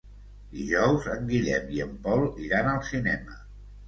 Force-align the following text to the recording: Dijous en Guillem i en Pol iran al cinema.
Dijous 0.59 1.09
en 1.15 1.27
Guillem 1.31 1.67
i 1.79 1.83
en 1.85 1.91
Pol 2.07 2.23
iran 2.47 2.71
al 2.73 2.81
cinema. 2.89 3.37